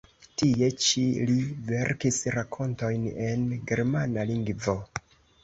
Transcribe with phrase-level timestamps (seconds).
[0.41, 1.35] Tie ĉi li
[1.67, 4.77] verkis rakontojn en germana lingvo.